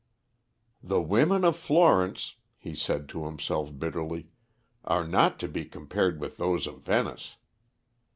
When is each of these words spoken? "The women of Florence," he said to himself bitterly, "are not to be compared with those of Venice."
"The 0.81 0.99
women 0.99 1.45
of 1.45 1.55
Florence," 1.55 2.33
he 2.57 2.73
said 2.73 3.07
to 3.09 3.25
himself 3.27 3.77
bitterly, 3.77 4.31
"are 4.83 5.07
not 5.07 5.37
to 5.41 5.47
be 5.47 5.63
compared 5.63 6.19
with 6.19 6.37
those 6.37 6.65
of 6.65 6.81
Venice." 6.81 7.35